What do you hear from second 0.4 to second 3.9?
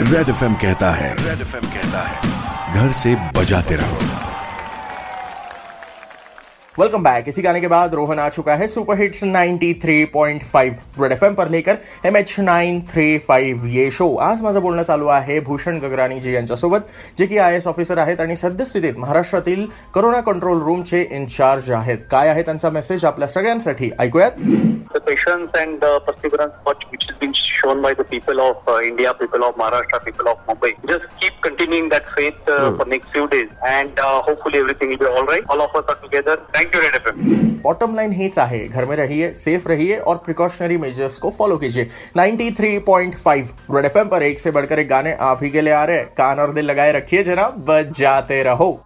कहता है red F कहता है, घर से बजाते